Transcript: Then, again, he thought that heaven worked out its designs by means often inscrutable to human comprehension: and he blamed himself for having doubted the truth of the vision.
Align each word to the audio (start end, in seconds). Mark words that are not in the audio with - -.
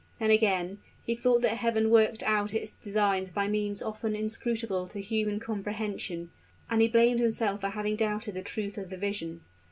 Then, 0.17 0.31
again, 0.31 0.79
he 1.05 1.13
thought 1.13 1.43
that 1.43 1.57
heaven 1.57 1.91
worked 1.91 2.23
out 2.23 2.55
its 2.55 2.71
designs 2.71 3.29
by 3.29 3.47
means 3.47 3.83
often 3.83 4.15
inscrutable 4.15 4.87
to 4.87 4.99
human 4.99 5.39
comprehension: 5.39 6.31
and 6.71 6.81
he 6.81 6.87
blamed 6.87 7.19
himself 7.19 7.61
for 7.61 7.69
having 7.69 7.97
doubted 7.97 8.33
the 8.33 8.41
truth 8.41 8.79
of 8.79 8.89
the 8.89 8.97
vision. 8.97 9.41